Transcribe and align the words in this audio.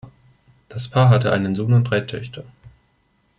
Das 0.67 0.87
Paar 0.87 1.09
hatte 1.11 1.31
einen 1.31 1.53
Sohn 1.53 1.73
und 1.73 1.83
drei 1.83 1.99
Töchter. 1.99 2.43